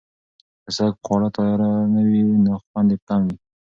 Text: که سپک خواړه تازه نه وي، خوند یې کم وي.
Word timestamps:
که 0.63 0.69
سپک 0.77 0.97
خواړه 1.05 1.29
تازه 1.35 1.57
نه 1.93 2.01
وي، 2.07 2.21
خوند 2.69 2.89
یې 2.93 2.97
کم 3.07 3.21
وي. 3.27 3.35